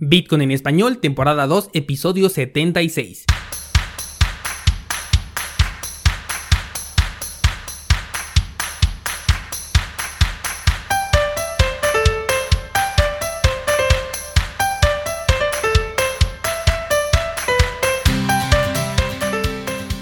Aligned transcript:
Bitcoin 0.00 0.42
en 0.42 0.52
español, 0.52 0.98
temporada 0.98 1.48
2, 1.48 1.70
episodio 1.72 2.28
76. 2.28 3.24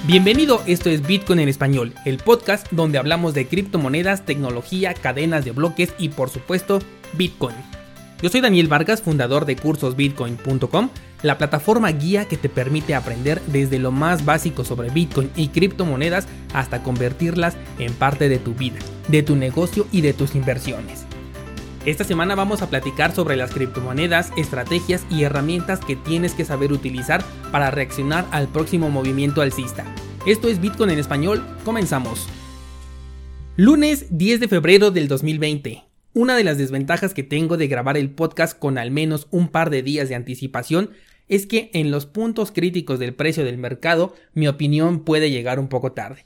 Bienvenido, 0.07 0.63
esto 0.67 0.91
es 0.91 1.07
Bitcoin 1.07 1.41
en 1.41 1.49
español, 1.49 1.95
el 2.05 2.19
podcast 2.19 2.67
donde 2.71 2.99
hablamos 2.99 3.33
de 3.33 3.47
criptomonedas, 3.47 4.27
tecnología, 4.27 4.93
cadenas 4.93 5.47
de 5.47 5.53
bloques 5.53 5.95
y 5.99 6.11
por 6.11 6.29
supuesto 6.29 6.81
Bitcoin. 7.15 7.57
Yo 8.23 8.31
soy 8.31 8.41
Daniel 8.41 8.69
Vargas, 8.69 9.03
fundador 9.03 9.45
de 9.45 9.57
cursosbitcoin.com, 9.57 10.89
la 11.23 11.37
plataforma 11.37 11.91
guía 11.93 12.25
que 12.25 12.39
te 12.39 12.49
permite 12.49 12.95
aprender 12.95 13.43
desde 13.47 13.79
lo 13.79 13.93
más 13.93 14.25
básico 14.25 14.65
sobre 14.65 14.89
Bitcoin 14.89 15.31
y 15.37 15.49
criptomonedas 15.49 16.27
hasta 16.55 16.83
convertirlas 16.83 17.57
en 17.79 17.93
parte 17.93 18.31
de 18.31 18.39
tu 18.39 18.55
vida, 18.55 18.79
de 19.09 19.23
tu 19.23 19.37
negocio 19.37 19.87
y 19.93 20.01
de 20.01 20.15
tus 20.15 20.35
inversiones. 20.35 21.05
Esta 21.85 22.05
semana 22.05 22.35
vamos 22.35 22.63
a 22.63 22.71
platicar 22.71 23.15
sobre 23.15 23.37
las 23.37 23.53
criptomonedas, 23.53 24.33
estrategias 24.37 25.05
y 25.11 25.23
herramientas 25.23 25.81
que 25.81 25.95
tienes 25.95 26.33
que 26.33 26.47
saber 26.47 26.73
utilizar 26.73 27.23
para 27.53 27.71
reaccionar 27.71 28.27
al 28.31 28.49
próximo 28.49 28.89
movimiento 28.89 29.43
alcista. 29.43 29.85
Esto 30.25 30.49
es 30.49 30.61
Bitcoin 30.61 30.91
en 30.91 30.99
español, 30.99 31.45
comenzamos. 31.65 32.27
Lunes 33.57 34.07
10 34.11 34.41
de 34.41 34.49
febrero 34.49 34.91
del 34.91 35.07
2020. 35.07 35.85
Una 36.17 36.35
de 36.35 36.45
las 36.45 36.57
desventajas 36.57 37.13
que 37.13 37.23
tengo 37.23 37.59
de 37.59 37.69
grabar 37.69 37.99
el 37.99 38.09
podcast 38.09 38.59
con 38.59 38.79
al 38.79 38.91
menos 38.91 39.27
un 39.31 39.49
par 39.49 39.69
de 39.69 39.83
días 39.83 40.09
de 40.09 40.15
anticipación 40.15 40.89
es 41.29 41.45
que 41.45 41.69
en 41.75 41.91
los 41.91 42.07
puntos 42.07 42.53
críticos 42.53 42.99
del 42.99 43.13
precio 43.13 43.45
del 43.45 43.59
mercado 43.59 44.15
mi 44.33 44.49
opinión 44.49 45.05
puede 45.05 45.31
llegar 45.31 45.61
un 45.61 45.69
poco 45.69 45.93
tarde. 45.93 46.25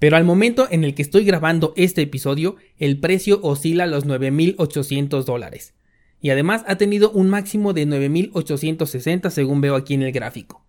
Pero 0.00 0.16
al 0.16 0.24
momento 0.24 0.66
en 0.72 0.82
el 0.82 0.96
que 0.96 1.02
estoy 1.02 1.24
grabando 1.24 1.72
este 1.76 2.02
episodio, 2.02 2.56
el 2.78 2.98
precio 2.98 3.38
oscila 3.44 3.84
a 3.84 3.86
los 3.86 4.08
9.800 4.08 5.22
dólares. 5.22 5.74
Y 6.20 6.30
además 6.30 6.64
ha 6.66 6.74
tenido 6.74 7.12
un 7.12 7.30
máximo 7.30 7.74
de 7.74 7.86
9.860 7.86 9.30
según 9.30 9.60
veo 9.60 9.76
aquí 9.76 9.94
en 9.94 10.02
el 10.02 10.10
gráfico. 10.10 10.66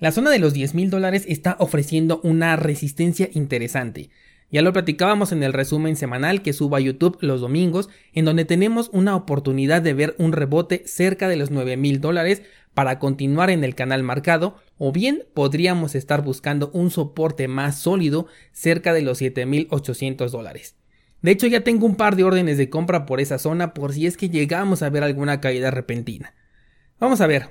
La 0.00 0.12
zona 0.12 0.28
de 0.28 0.38
los 0.38 0.52
10 0.52 0.74
mil 0.74 0.90
dólares 0.90 1.24
está 1.28 1.56
ofreciendo 1.58 2.20
una 2.24 2.56
resistencia 2.56 3.30
interesante. 3.32 4.10
Ya 4.50 4.62
lo 4.62 4.72
platicábamos 4.72 5.30
en 5.30 5.42
el 5.42 5.52
resumen 5.52 5.94
semanal 5.94 6.42
que 6.42 6.52
subo 6.52 6.76
a 6.76 6.80
YouTube 6.80 7.18
los 7.20 7.40
domingos, 7.40 7.88
en 8.12 8.24
donde 8.24 8.44
tenemos 8.44 8.90
una 8.92 9.14
oportunidad 9.14 9.80
de 9.80 9.94
ver 9.94 10.16
un 10.18 10.32
rebote 10.32 10.82
cerca 10.86 11.28
de 11.28 11.36
los 11.36 11.50
9 11.50 11.76
mil 11.76 12.00
dólares 12.00 12.42
para 12.74 12.98
continuar 12.98 13.50
en 13.50 13.62
el 13.62 13.74
canal 13.74 14.02
marcado, 14.02 14.56
o 14.76 14.92
bien 14.92 15.24
podríamos 15.34 15.94
estar 15.94 16.22
buscando 16.22 16.70
un 16.72 16.90
soporte 16.90 17.46
más 17.46 17.78
sólido 17.80 18.26
cerca 18.52 18.92
de 18.92 19.02
los 19.02 19.18
7800 19.18 20.32
dólares. 20.32 20.76
De 21.22 21.30
hecho, 21.30 21.46
ya 21.46 21.62
tengo 21.62 21.86
un 21.86 21.96
par 21.96 22.16
de 22.16 22.24
órdenes 22.24 22.58
de 22.58 22.70
compra 22.70 23.06
por 23.06 23.20
esa 23.20 23.38
zona 23.38 23.74
por 23.74 23.92
si 23.92 24.06
es 24.06 24.16
que 24.16 24.30
llegamos 24.30 24.82
a 24.82 24.90
ver 24.90 25.04
alguna 25.04 25.40
caída 25.40 25.70
repentina. 25.70 26.34
Vamos 26.98 27.20
a 27.20 27.26
ver, 27.26 27.50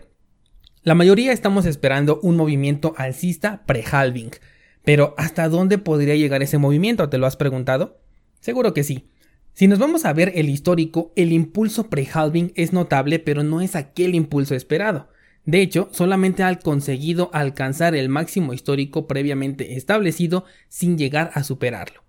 la 0.83 0.95
mayoría 0.95 1.31
estamos 1.31 1.66
esperando 1.66 2.20
un 2.23 2.36
movimiento 2.36 2.94
alcista 2.97 3.64
pre-halving, 3.66 4.31
pero 4.83 5.13
¿hasta 5.17 5.49
dónde 5.49 5.77
podría 5.77 6.16
llegar 6.16 6.41
ese 6.41 6.58
movimiento? 6.58 7.09
¿Te 7.09 7.17
lo 7.17 7.27
has 7.27 7.35
preguntado? 7.35 7.99
Seguro 8.39 8.73
que 8.73 8.83
sí. 8.83 9.09
Si 9.53 9.67
nos 9.67 9.80
vamos 9.80 10.05
a 10.05 10.13
ver 10.13 10.31
el 10.36 10.49
histórico, 10.49 11.11
el 11.16 11.33
impulso 11.33 11.89
pre-halving 11.89 12.53
es 12.55 12.71
notable, 12.71 13.19
pero 13.19 13.44
no 13.44 13.61
es 13.61 13.75
aquel 13.75 14.16
impulso 14.16 14.55
esperado. 14.55 15.09
De 15.45 15.61
hecho, 15.61 15.89
solamente 15.91 16.44
ha 16.44 16.59
conseguido 16.59 17.30
alcanzar 17.33 17.95
el 17.95 18.08
máximo 18.08 18.53
histórico 18.53 19.08
previamente 19.08 19.75
establecido 19.75 20.45
sin 20.67 20.97
llegar 20.97 21.31
a 21.33 21.43
superarlo. 21.43 22.04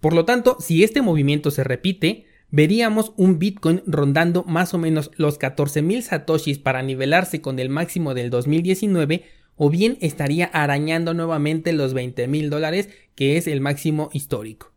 Por 0.00 0.12
lo 0.12 0.24
tanto, 0.24 0.56
si 0.60 0.84
este 0.84 1.02
movimiento 1.02 1.50
se 1.50 1.64
repite, 1.64 2.26
veríamos 2.50 3.12
un 3.16 3.38
Bitcoin 3.38 3.82
rondando 3.86 4.44
más 4.44 4.74
o 4.74 4.78
menos 4.78 5.10
los 5.16 5.38
14.000 5.38 6.02
satoshis 6.02 6.58
para 6.58 6.82
nivelarse 6.82 7.40
con 7.40 7.58
el 7.58 7.68
máximo 7.68 8.14
del 8.14 8.30
2019 8.30 9.24
o 9.58 9.68
bien 9.68 9.98
estaría 10.00 10.46
arañando 10.46 11.12
nuevamente 11.12 11.72
los 11.72 11.94
20.000 11.94 12.48
dólares 12.48 12.88
que 13.14 13.36
es 13.36 13.46
el 13.46 13.60
máximo 13.60 14.08
histórico. 14.12 14.72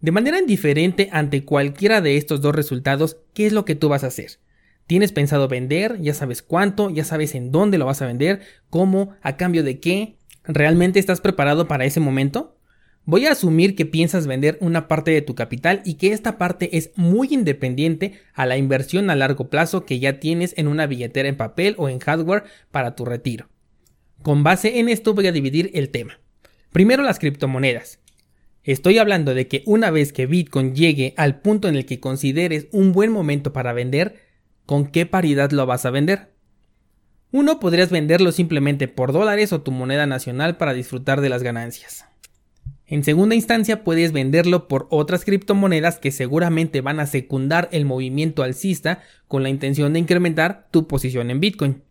De 0.00 0.12
manera 0.12 0.38
indiferente 0.38 1.08
ante 1.12 1.44
cualquiera 1.44 2.00
de 2.00 2.16
estos 2.16 2.40
dos 2.40 2.54
resultados, 2.54 3.16
¿qué 3.34 3.46
es 3.46 3.52
lo 3.52 3.64
que 3.64 3.74
tú 3.74 3.88
vas 3.88 4.04
a 4.04 4.08
hacer? 4.08 4.38
¿Tienes 4.86 5.12
pensado 5.12 5.48
vender? 5.48 6.00
¿Ya 6.00 6.12
sabes 6.12 6.42
cuánto? 6.42 6.90
¿Ya 6.90 7.04
sabes 7.04 7.34
en 7.34 7.50
dónde 7.50 7.78
lo 7.78 7.86
vas 7.86 8.02
a 8.02 8.06
vender? 8.06 8.40
¿Cómo? 8.68 9.14
¿A 9.22 9.36
cambio 9.36 9.62
de 9.62 9.80
qué? 9.80 10.16
¿Realmente 10.44 10.98
estás 10.98 11.20
preparado 11.20 11.68
para 11.68 11.84
ese 11.84 12.00
momento? 12.00 12.56
Voy 13.04 13.26
a 13.26 13.32
asumir 13.32 13.74
que 13.74 13.86
piensas 13.86 14.26
vender 14.26 14.58
una 14.60 14.88
parte 14.88 15.10
de 15.10 15.22
tu 15.22 15.34
capital 15.34 15.82
y 15.84 15.94
que 15.94 16.12
esta 16.12 16.36
parte 16.36 16.76
es 16.76 16.90
muy 16.96 17.28
independiente 17.32 18.20
a 18.34 18.44
la 18.44 18.56
inversión 18.56 19.08
a 19.08 19.16
largo 19.16 19.50
plazo 19.50 19.84
que 19.84 19.98
ya 19.98 20.20
tienes 20.20 20.54
en 20.56 20.68
una 20.68 20.86
billetera 20.86 21.28
en 21.28 21.36
papel 21.36 21.74
o 21.78 21.88
en 21.88 21.98
hardware 21.98 22.44
para 22.70 22.94
tu 22.94 23.04
retiro. 23.04 23.51
Con 24.22 24.44
base 24.44 24.78
en 24.78 24.88
esto 24.88 25.14
voy 25.14 25.26
a 25.26 25.32
dividir 25.32 25.70
el 25.74 25.90
tema. 25.90 26.20
Primero 26.70 27.02
las 27.02 27.18
criptomonedas. 27.18 27.98
Estoy 28.62 28.98
hablando 28.98 29.34
de 29.34 29.48
que 29.48 29.64
una 29.66 29.90
vez 29.90 30.12
que 30.12 30.26
Bitcoin 30.26 30.76
llegue 30.76 31.14
al 31.16 31.40
punto 31.40 31.68
en 31.68 31.74
el 31.74 31.84
que 31.84 31.98
consideres 31.98 32.68
un 32.70 32.92
buen 32.92 33.10
momento 33.10 33.52
para 33.52 33.72
vender, 33.72 34.20
¿con 34.64 34.86
qué 34.86 35.04
paridad 35.04 35.50
lo 35.50 35.66
vas 35.66 35.84
a 35.84 35.90
vender? 35.90 36.30
Uno 37.32 37.58
podrías 37.58 37.90
venderlo 37.90 38.30
simplemente 38.30 38.86
por 38.86 39.12
dólares 39.12 39.52
o 39.52 39.62
tu 39.62 39.72
moneda 39.72 40.06
nacional 40.06 40.56
para 40.56 40.74
disfrutar 40.74 41.20
de 41.20 41.28
las 41.28 41.42
ganancias. 41.42 42.04
En 42.86 43.02
segunda 43.02 43.34
instancia 43.34 43.82
puedes 43.82 44.12
venderlo 44.12 44.68
por 44.68 44.86
otras 44.90 45.24
criptomonedas 45.24 45.98
que 45.98 46.12
seguramente 46.12 46.80
van 46.80 47.00
a 47.00 47.06
secundar 47.06 47.68
el 47.72 47.86
movimiento 47.86 48.44
alcista 48.44 49.02
con 49.26 49.42
la 49.42 49.48
intención 49.48 49.94
de 49.94 49.98
incrementar 49.98 50.68
tu 50.70 50.86
posición 50.86 51.30
en 51.30 51.40
Bitcoin. 51.40 51.82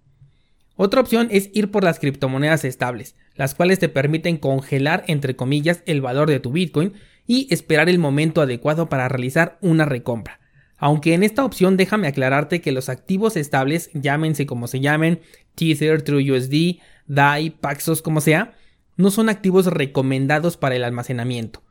Otra 0.84 1.00
opción 1.00 1.28
es 1.30 1.52
ir 1.54 1.70
por 1.70 1.84
las 1.84 2.00
criptomonedas 2.00 2.66
estables, 2.66 3.16
las 3.36 3.54
cuales 3.54 3.78
te 3.78 3.88
permiten 3.88 4.38
congelar 4.38 5.04
entre 5.06 5.36
comillas 5.36 5.84
el 5.86 6.02
valor 6.02 6.28
de 6.28 6.40
tu 6.40 6.52
Bitcoin 6.52 6.94
y 7.28 7.46
esperar 7.54 7.88
el 7.88 8.00
momento 8.00 8.42
adecuado 8.42 8.90
para 8.90 9.08
realizar 9.08 9.60
una 9.62 9.86
recompra. 9.86 10.40
Aunque 10.78 11.14
en 11.14 11.22
esta 11.22 11.46
opción 11.46 11.78
déjame 11.78 12.08
aclararte 12.08 12.62
que 12.62 12.72
los 12.72 12.90
activos 12.90 13.38
estables, 13.38 13.92
llámense 13.94 14.48
como 14.48 14.66
se 14.66 14.80
llamen, 14.80 15.22
Tether, 15.54 16.02
TrueUSD, 16.02 16.80
DAI, 17.06 17.52
Paxos, 17.52 18.02
como 18.02 18.20
sea, 18.20 18.56
no 18.98 19.12
son 19.12 19.30
activos 19.30 19.68
recomendados 19.68 20.58
para 20.58 20.76
el 20.76 20.84
almacenamiento. 20.84 21.62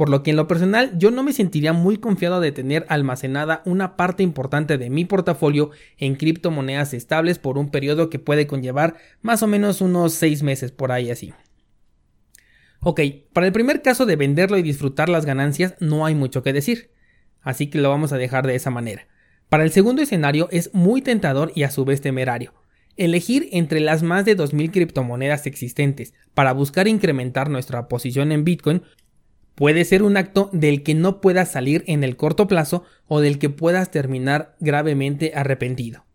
Por 0.00 0.08
lo 0.08 0.22
que 0.22 0.30
en 0.30 0.36
lo 0.36 0.48
personal 0.48 0.96
yo 0.96 1.10
no 1.10 1.22
me 1.22 1.34
sentiría 1.34 1.74
muy 1.74 1.98
confiado 1.98 2.40
de 2.40 2.52
tener 2.52 2.86
almacenada 2.88 3.60
una 3.66 3.98
parte 3.98 4.22
importante 4.22 4.78
de 4.78 4.88
mi 4.88 5.04
portafolio 5.04 5.72
en 5.98 6.16
criptomonedas 6.16 6.94
estables 6.94 7.38
por 7.38 7.58
un 7.58 7.70
periodo 7.70 8.08
que 8.08 8.18
puede 8.18 8.46
conllevar 8.46 8.96
más 9.20 9.42
o 9.42 9.46
menos 9.46 9.82
unos 9.82 10.14
6 10.14 10.42
meses 10.42 10.72
por 10.72 10.90
ahí 10.90 11.10
así. 11.10 11.34
Ok, 12.80 12.98
para 13.34 13.46
el 13.46 13.52
primer 13.52 13.82
caso 13.82 14.06
de 14.06 14.16
venderlo 14.16 14.56
y 14.56 14.62
disfrutar 14.62 15.10
las 15.10 15.26
ganancias 15.26 15.74
no 15.80 16.06
hay 16.06 16.14
mucho 16.14 16.42
que 16.42 16.54
decir, 16.54 16.92
así 17.42 17.66
que 17.66 17.76
lo 17.76 17.90
vamos 17.90 18.14
a 18.14 18.16
dejar 18.16 18.46
de 18.46 18.54
esa 18.54 18.70
manera. 18.70 19.06
Para 19.50 19.64
el 19.64 19.70
segundo 19.70 20.00
escenario 20.00 20.48
es 20.50 20.72
muy 20.72 21.02
tentador 21.02 21.52
y 21.54 21.64
a 21.64 21.70
su 21.70 21.84
vez 21.84 22.00
temerario, 22.00 22.54
Elegir 22.96 23.48
entre 23.52 23.80
las 23.80 24.02
más 24.02 24.24
de 24.24 24.36
2.000 24.36 24.72
criptomonedas 24.72 25.46
existentes 25.46 26.12
para 26.34 26.52
buscar 26.52 26.88
incrementar 26.88 27.48
nuestra 27.48 27.86
posición 27.88 28.32
en 28.32 28.44
Bitcoin 28.44 28.82
puede 29.60 29.84
ser 29.84 30.02
un 30.02 30.16
acto 30.16 30.48
del 30.54 30.82
que 30.82 30.94
no 30.94 31.20
puedas 31.20 31.52
salir 31.52 31.84
en 31.86 32.02
el 32.02 32.16
corto 32.16 32.46
plazo 32.46 32.84
o 33.06 33.20
del 33.20 33.38
que 33.38 33.50
puedas 33.50 33.90
terminar 33.90 34.56
gravemente 34.58 35.32
arrepentido. 35.34 36.06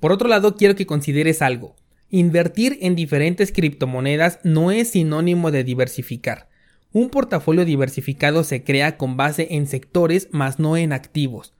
Por 0.00 0.10
otro 0.10 0.26
lado, 0.28 0.56
quiero 0.56 0.74
que 0.74 0.86
consideres 0.86 1.42
algo. 1.42 1.76
Invertir 2.08 2.78
en 2.80 2.94
diferentes 2.94 3.52
criptomonedas 3.52 4.38
no 4.42 4.70
es 4.70 4.92
sinónimo 4.92 5.50
de 5.50 5.64
diversificar. 5.64 6.48
Un 6.92 7.10
portafolio 7.10 7.66
diversificado 7.66 8.42
se 8.42 8.64
crea 8.64 8.96
con 8.96 9.18
base 9.18 9.48
en 9.50 9.66
sectores 9.66 10.28
más 10.30 10.58
no 10.58 10.78
en 10.78 10.94
activos. 10.94 11.52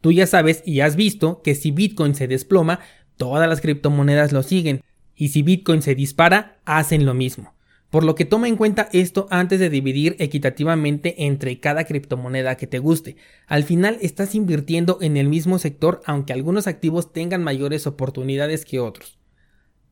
Tú 0.00 0.10
ya 0.10 0.26
sabes 0.26 0.64
y 0.66 0.80
has 0.80 0.96
visto 0.96 1.40
que 1.42 1.54
si 1.54 1.70
Bitcoin 1.70 2.16
se 2.16 2.26
desploma, 2.26 2.80
Todas 3.16 3.48
las 3.48 3.60
criptomonedas 3.60 4.32
lo 4.32 4.42
siguen 4.42 4.82
y 5.14 5.28
si 5.28 5.42
Bitcoin 5.42 5.82
se 5.82 5.94
dispara, 5.94 6.58
hacen 6.64 7.06
lo 7.06 7.14
mismo. 7.14 7.54
Por 7.94 8.02
lo 8.02 8.16
que 8.16 8.24
toma 8.24 8.48
en 8.48 8.56
cuenta 8.56 8.88
esto 8.92 9.28
antes 9.30 9.60
de 9.60 9.70
dividir 9.70 10.16
equitativamente 10.18 11.26
entre 11.26 11.60
cada 11.60 11.84
criptomoneda 11.84 12.56
que 12.56 12.66
te 12.66 12.80
guste. 12.80 13.14
Al 13.46 13.62
final 13.62 13.98
estás 14.00 14.34
invirtiendo 14.34 14.98
en 15.00 15.16
el 15.16 15.28
mismo 15.28 15.60
sector 15.60 16.02
aunque 16.04 16.32
algunos 16.32 16.66
activos 16.66 17.12
tengan 17.12 17.44
mayores 17.44 17.86
oportunidades 17.86 18.64
que 18.64 18.80
otros. 18.80 19.20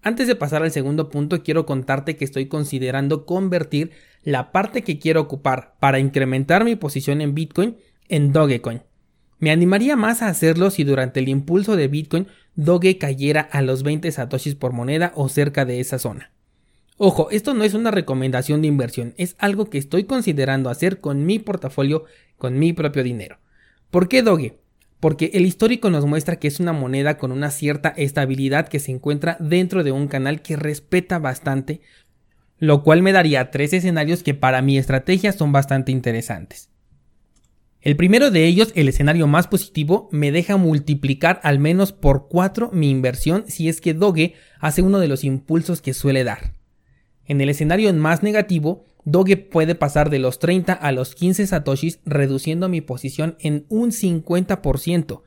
Antes 0.02 0.26
de 0.26 0.34
pasar 0.34 0.64
al 0.64 0.72
segundo 0.72 1.10
punto, 1.10 1.44
quiero 1.44 1.64
contarte 1.64 2.16
que 2.16 2.24
estoy 2.24 2.46
considerando 2.46 3.24
convertir 3.24 3.92
la 4.24 4.50
parte 4.50 4.82
que 4.82 4.98
quiero 4.98 5.20
ocupar 5.20 5.76
para 5.78 6.00
incrementar 6.00 6.64
mi 6.64 6.74
posición 6.74 7.20
en 7.20 7.36
Bitcoin 7.36 7.76
en 8.08 8.32
Dogecoin. 8.32 8.82
Me 9.38 9.52
animaría 9.52 9.94
más 9.94 10.22
a 10.22 10.28
hacerlo 10.28 10.72
si 10.72 10.82
durante 10.82 11.20
el 11.20 11.28
impulso 11.28 11.76
de 11.76 11.86
Bitcoin 11.86 12.26
Doge 12.56 12.98
cayera 12.98 13.42
a 13.42 13.62
los 13.62 13.84
20 13.84 14.10
satoshis 14.10 14.56
por 14.56 14.72
moneda 14.72 15.12
o 15.14 15.28
cerca 15.28 15.64
de 15.64 15.78
esa 15.78 16.00
zona. 16.00 16.32
Ojo, 17.04 17.30
esto 17.32 17.52
no 17.52 17.64
es 17.64 17.74
una 17.74 17.90
recomendación 17.90 18.62
de 18.62 18.68
inversión, 18.68 19.12
es 19.16 19.34
algo 19.40 19.68
que 19.68 19.76
estoy 19.76 20.04
considerando 20.04 20.70
hacer 20.70 21.00
con 21.00 21.26
mi 21.26 21.40
portafolio, 21.40 22.04
con 22.38 22.60
mi 22.60 22.72
propio 22.72 23.02
dinero. 23.02 23.40
¿Por 23.90 24.06
qué 24.06 24.22
Doge? 24.22 24.60
Porque 25.00 25.32
el 25.34 25.44
histórico 25.44 25.90
nos 25.90 26.06
muestra 26.06 26.36
que 26.36 26.46
es 26.46 26.60
una 26.60 26.72
moneda 26.72 27.18
con 27.18 27.32
una 27.32 27.50
cierta 27.50 27.88
estabilidad 27.88 28.68
que 28.68 28.78
se 28.78 28.92
encuentra 28.92 29.36
dentro 29.40 29.82
de 29.82 29.90
un 29.90 30.06
canal 30.06 30.42
que 30.42 30.54
respeta 30.54 31.18
bastante, 31.18 31.80
lo 32.58 32.84
cual 32.84 33.02
me 33.02 33.10
daría 33.10 33.50
tres 33.50 33.72
escenarios 33.72 34.22
que 34.22 34.34
para 34.34 34.62
mi 34.62 34.78
estrategia 34.78 35.32
son 35.32 35.50
bastante 35.50 35.90
interesantes. 35.90 36.70
El 37.80 37.96
primero 37.96 38.30
de 38.30 38.46
ellos, 38.46 38.70
el 38.76 38.88
escenario 38.88 39.26
más 39.26 39.48
positivo, 39.48 40.08
me 40.12 40.30
deja 40.30 40.56
multiplicar 40.56 41.40
al 41.42 41.58
menos 41.58 41.90
por 41.90 42.28
4 42.28 42.70
mi 42.72 42.90
inversión 42.90 43.42
si 43.48 43.68
es 43.68 43.80
que 43.80 43.92
Doge 43.92 44.34
hace 44.60 44.82
uno 44.82 45.00
de 45.00 45.08
los 45.08 45.24
impulsos 45.24 45.82
que 45.82 45.94
suele 45.94 46.22
dar. 46.22 46.61
En 47.26 47.40
el 47.40 47.48
escenario 47.48 47.92
más 47.94 48.22
negativo, 48.22 48.84
Doge 49.04 49.36
puede 49.36 49.74
pasar 49.74 50.10
de 50.10 50.18
los 50.18 50.38
30 50.38 50.72
a 50.72 50.92
los 50.92 51.14
15 51.14 51.46
satoshis 51.46 52.00
reduciendo 52.04 52.68
mi 52.68 52.80
posición 52.80 53.36
en 53.40 53.66
un 53.68 53.90
50%. 53.90 55.22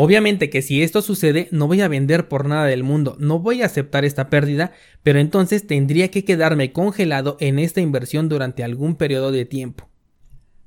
Obviamente 0.00 0.48
que 0.48 0.62
si 0.62 0.82
esto 0.82 1.02
sucede 1.02 1.48
no 1.50 1.66
voy 1.66 1.80
a 1.80 1.88
vender 1.88 2.28
por 2.28 2.46
nada 2.46 2.66
del 2.66 2.84
mundo, 2.84 3.16
no 3.18 3.40
voy 3.40 3.62
a 3.62 3.66
aceptar 3.66 4.04
esta 4.04 4.30
pérdida, 4.30 4.70
pero 5.02 5.18
entonces 5.18 5.66
tendría 5.66 6.08
que 6.12 6.24
quedarme 6.24 6.72
congelado 6.72 7.36
en 7.40 7.58
esta 7.58 7.80
inversión 7.80 8.28
durante 8.28 8.62
algún 8.62 8.94
periodo 8.94 9.32
de 9.32 9.44
tiempo. 9.44 9.88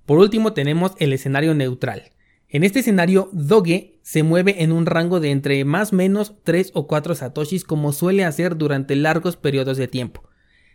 Por 0.06 0.18
último 0.18 0.52
tenemos 0.52 0.92
el 1.00 1.14
escenario 1.14 1.54
neutral. 1.54 2.12
En 2.54 2.66
este 2.66 2.80
escenario, 2.80 3.30
Doge 3.32 3.98
se 4.02 4.24
mueve 4.24 4.62
en 4.62 4.74
un 4.74 4.86
rango 4.86 5.22
de 5.22 5.32
entre 5.32 5.64
más 5.64 5.94
o 5.94 5.96
menos 5.96 6.36
3 6.44 6.72
o 6.74 6.86
4 6.86 7.16
satoshis 7.16 7.64
como 7.64 7.94
suele 7.94 8.26
hacer 8.26 8.58
durante 8.58 8.98
largos 8.98 9.38
periodos 9.38 9.78
de 9.78 9.88
tiempo. 9.88 10.30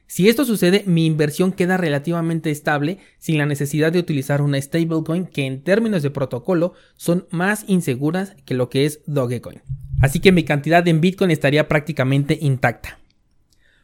Si 0.07 0.29
esto 0.31 0.47
sucede, 0.47 0.85
mi 0.87 1.05
inversión 1.05 1.53
queda 1.53 1.77
relativamente 1.77 2.51
estable 2.51 2.97
sin 3.19 3.37
la 3.37 3.45
necesidad 3.45 3.93
de 3.93 3.99
utilizar 3.99 4.41
una 4.41 4.59
stablecoin 4.59 5.27
que 5.27 5.45
en 5.45 5.63
términos 5.63 6.03
de 6.03 6.11
protocolo 6.11 6.73
son 6.97 7.27
más 7.31 7.65
inseguras 7.67 8.37
que 8.47 8.55
lo 8.55 8.71
que 8.71 8.87
es 8.87 9.01
Dogecoin. 9.07 9.61
Así 10.01 10.21
que 10.21 10.33
mi 10.33 10.45
cantidad 10.45 10.87
en 10.89 11.03
Bitcoin 11.03 11.31
estaría 11.31 11.69
prácticamente 11.69 12.39
intacta. 12.41 13.01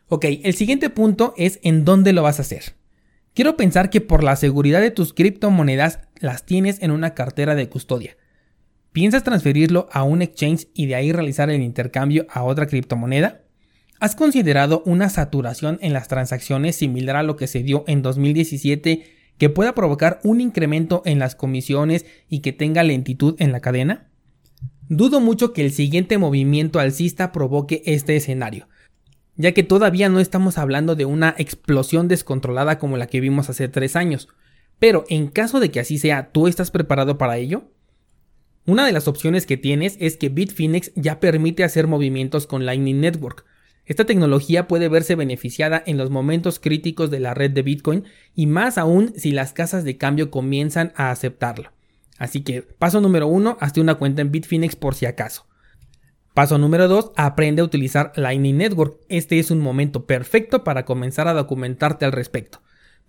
Ok, 0.09 0.25
el 0.43 0.55
siguiente 0.55 0.89
punto 0.89 1.35
es 1.37 1.59
en 1.63 1.85
dónde 1.85 2.15
lo 2.15 2.23
vas 2.23 2.39
a 2.39 2.43
hacer. 2.43 2.75
Quiero 3.35 3.57
pensar 3.57 3.91
que 3.91 4.01
por 4.01 4.23
la 4.25 4.37
seguridad 4.37 4.81
de 4.81 4.91
tus 4.91 5.13
criptomonedas 5.13 6.01
las 6.23 6.47
tienes 6.47 6.83
en 6.83 6.91
una 6.91 7.15
cartera 7.15 7.55
de 7.55 7.69
custodia. 7.69 8.17
¿Piensas 8.93 9.25
transferirlo 9.25 9.89
a 9.93 10.03
un 10.03 10.23
exchange 10.23 10.69
y 10.75 10.87
de 10.87 10.95
ahí 10.95 11.13
realizar 11.13 11.51
el 11.51 11.63
intercambio 11.63 12.27
a 12.31 12.43
otra 12.45 12.67
criptomoneda? 12.67 13.43
¿Has 14.01 14.17
considerado 14.17 14.83
una 14.85 15.09
saturación 15.09 15.79
en 15.81 15.93
las 15.93 16.09
transacciones 16.09 16.77
similar 16.77 17.17
a 17.17 17.23
lo 17.23 17.37
que 17.37 17.47
se 17.47 17.63
dio 17.63 17.85
en 17.87 18.03
2017 18.03 19.05
que 19.39 19.49
pueda 19.49 19.75
provocar 19.75 20.21
un 20.25 20.41
incremento 20.41 21.03
en 21.05 21.19
las 21.19 21.35
comisiones 21.35 22.05
y 22.29 22.41
que 22.41 22.53
tenga 22.53 22.83
lentitud 22.83 23.37
en 23.39 23.53
la 23.53 23.61
cadena? 23.61 24.09
Dudo 24.89 25.21
mucho 25.21 25.53
que 25.53 25.65
el 25.65 25.73
siguiente 25.73 26.19
movimiento 26.19 26.81
alcista 26.81 27.33
provoque 27.33 27.83
este 27.87 28.15
escenario, 28.17 28.69
ya 29.37 29.53
que 29.53 29.63
todavía 29.63 30.09
no 30.09 30.21
estamos 30.21 30.59
hablando 30.59 30.95
de 30.97 31.07
una 31.07 31.35
explosión 31.39 32.09
descontrolada 32.09 32.79
como 32.79 32.99
la 32.99 33.07
que 33.07 33.21
vimos 33.21 33.49
hace 33.49 33.69
tres 33.69 33.97
años. 33.97 34.29
Pero 34.83 35.05
en 35.09 35.29
caso 35.29 35.61
de 35.61 35.71
que 35.71 35.79
así 35.79 35.97
sea, 35.97 36.33
¿tú 36.33 36.49
estás 36.49 36.73
preparado 36.73 37.17
para 37.17 37.37
ello? 37.37 37.71
Una 38.67 38.85
de 38.85 38.91
las 38.91 39.07
opciones 39.07 39.47
que 39.47 39.57
tienes 39.57 39.97
es 40.01 40.17
que 40.17 40.29
Bitfinex 40.29 40.91
ya 40.97 41.21
permite 41.21 41.63
hacer 41.63 41.87
movimientos 41.87 42.49
con 42.49 42.67
Lightning 42.67 43.01
Network. 43.01 43.45
Esta 43.87 44.07
tecnología 44.07 44.67
puede 44.67 44.89
verse 44.89 45.15
beneficiada 45.15 45.81
en 45.87 45.99
los 45.99 46.11
momentos 46.11 46.59
críticos 46.59 47.13
de 47.13 47.21
la 47.21 47.33
red 47.33 47.53
de 47.53 47.63
Bitcoin 47.63 48.07
y 48.35 48.49
más 48.49 48.77
aún 48.77 49.13
si 49.17 49.31
las 49.31 49.53
casas 49.53 49.85
de 49.85 49.99
cambio 49.99 50.33
comienzan 50.33 50.93
a 50.97 51.13
aceptarlo. 51.13 51.71
Así 52.19 52.41
que 52.41 52.63
paso 52.63 53.01
número 53.01 53.29
uno, 53.29 53.59
hazte 53.61 53.81
una 53.81 53.95
cuenta 53.95 54.21
en 54.21 54.33
Bitfinex 54.33 54.75
por 54.75 54.97
si 54.97 55.07
acaso. 55.07 55.47
Paso 56.35 56.59
número 56.59 56.89
2. 56.89 57.13
Aprende 57.15 57.63
a 57.63 57.65
utilizar 57.65 58.13
Lightning 58.17 58.57
Network. 58.57 58.99
Este 59.09 59.39
es 59.39 59.53
un 59.53 59.61
momento 59.61 60.07
perfecto 60.07 60.65
para 60.65 60.85
comenzar 60.85 61.29
a 61.29 61.35
documentarte 61.35 62.05
al 62.05 62.11
respecto. 62.11 62.62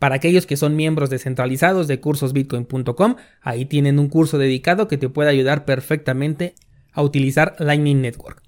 Para 0.03 0.15
aquellos 0.15 0.45
que 0.45 0.57
son 0.57 0.75
miembros 0.75 1.09
descentralizados 1.09 1.87
de 1.87 2.01
cursosbitcoin.com, 2.01 3.15
ahí 3.39 3.63
tienen 3.63 3.99
un 3.99 4.09
curso 4.09 4.37
dedicado 4.37 4.89
que 4.89 4.97
te 4.97 5.07
puede 5.07 5.29
ayudar 5.29 5.63
perfectamente 5.63 6.55
a 6.91 7.01
utilizar 7.01 7.55
Lightning 7.57 8.01
Network. 8.01 8.43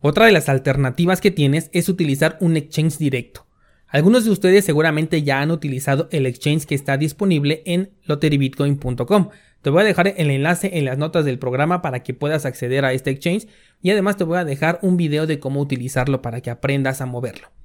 Otra 0.00 0.26
de 0.26 0.32
las 0.32 0.48
alternativas 0.48 1.20
que 1.20 1.30
tienes 1.30 1.70
es 1.72 1.88
utilizar 1.88 2.38
un 2.40 2.56
exchange 2.56 2.98
directo. 2.98 3.46
Algunos 3.86 4.24
de 4.24 4.32
ustedes 4.32 4.64
seguramente 4.64 5.22
ya 5.22 5.40
han 5.40 5.52
utilizado 5.52 6.08
el 6.10 6.26
exchange 6.26 6.66
que 6.66 6.74
está 6.74 6.96
disponible 6.96 7.62
en 7.66 7.92
lotterybitcoin.com. 8.06 9.28
Te 9.62 9.70
voy 9.70 9.82
a 9.82 9.86
dejar 9.86 10.08
el 10.16 10.28
enlace 10.28 10.76
en 10.76 10.86
las 10.86 10.98
notas 10.98 11.24
del 11.24 11.38
programa 11.38 11.82
para 11.82 12.02
que 12.02 12.14
puedas 12.14 12.46
acceder 12.46 12.84
a 12.84 12.92
este 12.92 13.10
exchange 13.10 13.46
y 13.80 13.90
además 13.90 14.16
te 14.16 14.24
voy 14.24 14.38
a 14.38 14.44
dejar 14.44 14.80
un 14.82 14.96
video 14.96 15.28
de 15.28 15.38
cómo 15.38 15.60
utilizarlo 15.60 16.20
para 16.20 16.40
que 16.40 16.50
aprendas 16.50 17.00
a 17.00 17.06
moverlo. 17.06 17.59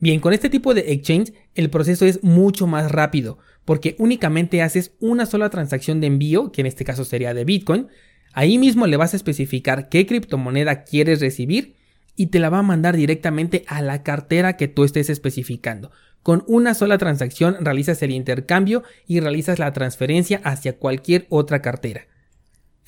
Bien, 0.00 0.20
con 0.20 0.32
este 0.32 0.48
tipo 0.48 0.74
de 0.74 0.92
exchange 0.92 1.32
el 1.54 1.70
proceso 1.70 2.06
es 2.06 2.22
mucho 2.22 2.66
más 2.66 2.90
rápido 2.92 3.38
porque 3.68 3.96
únicamente 3.98 4.62
haces 4.62 4.92
una 4.98 5.26
sola 5.26 5.50
transacción 5.50 6.00
de 6.00 6.06
envío, 6.06 6.52
que 6.52 6.62
en 6.62 6.66
este 6.66 6.86
caso 6.86 7.04
sería 7.04 7.34
de 7.34 7.44
Bitcoin, 7.44 7.88
ahí 8.32 8.56
mismo 8.56 8.86
le 8.86 8.96
vas 8.96 9.12
a 9.12 9.16
especificar 9.16 9.90
qué 9.90 10.06
criptomoneda 10.06 10.84
quieres 10.84 11.20
recibir 11.20 11.74
y 12.16 12.28
te 12.28 12.38
la 12.38 12.48
va 12.48 12.60
a 12.60 12.62
mandar 12.62 12.96
directamente 12.96 13.64
a 13.66 13.82
la 13.82 14.02
cartera 14.02 14.56
que 14.56 14.68
tú 14.68 14.84
estés 14.84 15.10
especificando. 15.10 15.90
Con 16.22 16.44
una 16.46 16.72
sola 16.72 16.96
transacción 16.96 17.56
realizas 17.60 18.02
el 18.02 18.12
intercambio 18.12 18.84
y 19.06 19.20
realizas 19.20 19.58
la 19.58 19.72
transferencia 19.74 20.40
hacia 20.44 20.78
cualquier 20.78 21.26
otra 21.28 21.60
cartera. 21.60 22.06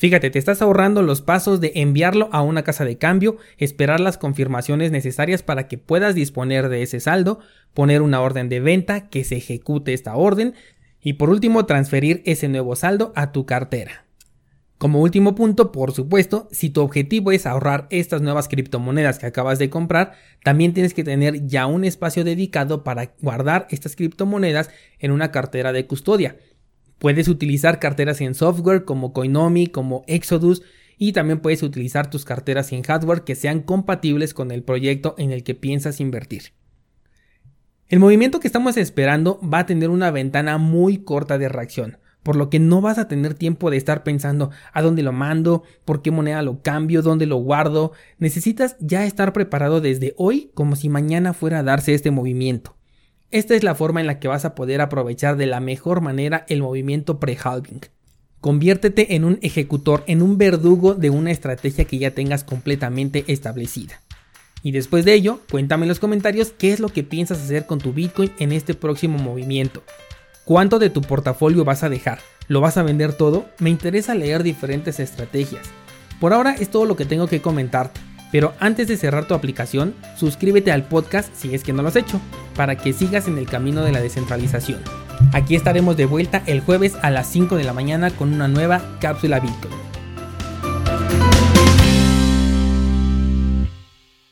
Fíjate, 0.00 0.30
te 0.30 0.38
estás 0.38 0.62
ahorrando 0.62 1.02
los 1.02 1.20
pasos 1.20 1.60
de 1.60 1.72
enviarlo 1.74 2.30
a 2.32 2.40
una 2.40 2.62
casa 2.62 2.86
de 2.86 2.96
cambio, 2.96 3.36
esperar 3.58 4.00
las 4.00 4.16
confirmaciones 4.16 4.90
necesarias 4.92 5.42
para 5.42 5.68
que 5.68 5.76
puedas 5.76 6.14
disponer 6.14 6.70
de 6.70 6.80
ese 6.80 7.00
saldo, 7.00 7.40
poner 7.74 8.00
una 8.00 8.22
orden 8.22 8.48
de 8.48 8.60
venta, 8.60 9.10
que 9.10 9.24
se 9.24 9.36
ejecute 9.36 9.92
esta 9.92 10.16
orden 10.16 10.54
y 11.02 11.12
por 11.12 11.28
último 11.28 11.66
transferir 11.66 12.22
ese 12.24 12.48
nuevo 12.48 12.76
saldo 12.76 13.12
a 13.14 13.30
tu 13.30 13.44
cartera. 13.44 14.06
Como 14.78 15.02
último 15.02 15.34
punto, 15.34 15.70
por 15.70 15.92
supuesto, 15.92 16.48
si 16.50 16.70
tu 16.70 16.80
objetivo 16.80 17.30
es 17.30 17.44
ahorrar 17.44 17.86
estas 17.90 18.22
nuevas 18.22 18.48
criptomonedas 18.48 19.18
que 19.18 19.26
acabas 19.26 19.58
de 19.58 19.68
comprar, 19.68 20.12
también 20.42 20.72
tienes 20.72 20.94
que 20.94 21.04
tener 21.04 21.46
ya 21.46 21.66
un 21.66 21.84
espacio 21.84 22.24
dedicado 22.24 22.84
para 22.84 23.12
guardar 23.20 23.66
estas 23.68 23.96
criptomonedas 23.96 24.70
en 24.98 25.10
una 25.10 25.30
cartera 25.30 25.74
de 25.74 25.86
custodia. 25.86 26.36
Puedes 27.00 27.26
utilizar 27.26 27.80
carteras 27.80 28.20
en 28.20 28.34
software 28.34 28.84
como 28.84 29.12
Coinomi, 29.12 29.66
como 29.66 30.04
Exodus 30.06 30.62
y 30.96 31.12
también 31.12 31.40
puedes 31.40 31.64
utilizar 31.64 32.10
tus 32.10 32.24
carteras 32.24 32.70
en 32.70 32.82
hardware 32.82 33.22
que 33.22 33.34
sean 33.34 33.60
compatibles 33.60 34.34
con 34.34 34.52
el 34.52 34.62
proyecto 34.62 35.16
en 35.18 35.32
el 35.32 35.42
que 35.42 35.56
piensas 35.56 35.98
invertir. 35.98 36.52
El 37.88 37.98
movimiento 37.98 38.38
que 38.38 38.46
estamos 38.46 38.76
esperando 38.76 39.40
va 39.42 39.60
a 39.60 39.66
tener 39.66 39.90
una 39.90 40.12
ventana 40.12 40.58
muy 40.58 40.98
corta 40.98 41.38
de 41.38 41.48
reacción 41.48 41.98
por 42.22 42.36
lo 42.36 42.50
que 42.50 42.58
no 42.58 42.80
vas 42.80 42.98
a 42.98 43.08
tener 43.08 43.34
tiempo 43.34 43.70
de 43.70 43.76
estar 43.76 44.02
pensando 44.02 44.50
a 44.72 44.82
dónde 44.82 45.02
lo 45.02 45.12
mando, 45.12 45.62
por 45.84 46.02
qué 46.02 46.10
moneda 46.10 46.42
lo 46.42 46.62
cambio, 46.62 47.02
dónde 47.02 47.26
lo 47.26 47.36
guardo. 47.36 47.92
Necesitas 48.18 48.76
ya 48.78 49.04
estar 49.04 49.32
preparado 49.32 49.80
desde 49.80 50.14
hoy 50.16 50.50
como 50.54 50.76
si 50.76 50.88
mañana 50.88 51.32
fuera 51.32 51.60
a 51.60 51.62
darse 51.62 51.94
este 51.94 52.10
movimiento. 52.10 52.76
Esta 53.32 53.54
es 53.54 53.62
la 53.62 53.76
forma 53.76 54.00
en 54.00 54.08
la 54.08 54.18
que 54.18 54.26
vas 54.26 54.44
a 54.44 54.56
poder 54.56 54.80
aprovechar 54.80 55.36
de 55.36 55.46
la 55.46 55.60
mejor 55.60 56.00
manera 56.00 56.44
el 56.48 56.62
movimiento 56.62 57.20
pre-halving. 57.20 57.80
Conviértete 58.40 59.14
en 59.14 59.24
un 59.24 59.38
ejecutor, 59.40 60.02
en 60.08 60.20
un 60.20 60.36
verdugo 60.36 60.94
de 60.94 61.10
una 61.10 61.30
estrategia 61.30 61.84
que 61.84 61.98
ya 61.98 62.10
tengas 62.10 62.42
completamente 62.42 63.24
establecida. 63.28 64.00
Y 64.64 64.72
después 64.72 65.04
de 65.04 65.14
ello, 65.14 65.40
cuéntame 65.48 65.84
en 65.84 65.90
los 65.90 66.00
comentarios 66.00 66.52
qué 66.58 66.72
es 66.72 66.80
lo 66.80 66.88
que 66.88 67.04
piensas 67.04 67.38
hacer 67.38 67.66
con 67.66 67.78
tu 67.78 67.92
Bitcoin 67.92 68.32
en 68.40 68.50
este 68.50 68.74
próximo 68.74 69.16
movimiento. 69.18 69.84
¿Cuánto 70.44 70.80
de 70.80 70.90
tu 70.90 71.00
portafolio 71.00 71.64
vas 71.64 71.84
a 71.84 71.88
dejar? 71.88 72.18
¿Lo 72.48 72.60
vas 72.60 72.78
a 72.78 72.82
vender 72.82 73.12
todo? 73.12 73.44
Me 73.60 73.70
interesa 73.70 74.16
leer 74.16 74.42
diferentes 74.42 74.98
estrategias. 74.98 75.70
Por 76.18 76.32
ahora 76.32 76.54
es 76.54 76.68
todo 76.68 76.84
lo 76.84 76.96
que 76.96 77.04
tengo 77.04 77.28
que 77.28 77.40
comentarte, 77.40 78.00
pero 78.32 78.54
antes 78.60 78.88
de 78.88 78.96
cerrar 78.96 79.26
tu 79.26 79.34
aplicación, 79.34 79.94
suscríbete 80.16 80.72
al 80.72 80.84
podcast 80.84 81.34
si 81.34 81.54
es 81.54 81.62
que 81.64 81.72
no 81.72 81.82
lo 81.82 81.88
has 81.88 81.96
hecho, 81.96 82.20
para 82.54 82.76
que 82.76 82.92
sigas 82.92 83.28
en 83.28 83.38
el 83.38 83.46
camino 83.46 83.82
de 83.82 83.92
la 83.92 84.00
descentralización. 84.00 84.80
Aquí 85.32 85.54
estaremos 85.54 85.96
de 85.96 86.06
vuelta 86.06 86.42
el 86.46 86.60
jueves 86.60 86.94
a 87.02 87.10
las 87.10 87.30
5 87.30 87.56
de 87.56 87.64
la 87.64 87.72
mañana 87.72 88.10
con 88.10 88.32
una 88.32 88.48
nueva 88.48 88.80
cápsula 89.00 89.40
Bitcoin. 89.40 89.89